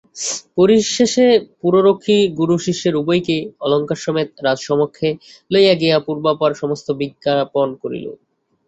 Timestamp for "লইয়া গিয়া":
5.51-5.97